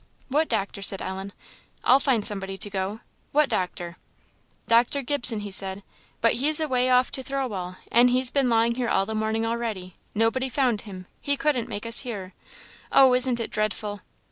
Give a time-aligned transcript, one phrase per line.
[0.29, 1.31] "What doctor?" said Ellen
[1.83, 3.01] "I'll find somebody to go
[3.33, 3.97] what doctor?"
[4.67, 5.03] "Dr.
[5.03, 5.83] Gibson, he said;
[6.21, 9.93] but he's away off to Thirlwall; and he's been lying here all the morning a'ready!
[10.15, 12.33] nobody found him he couldn't make us hear.
[12.91, 13.99] Oh, isn't it dreadful!"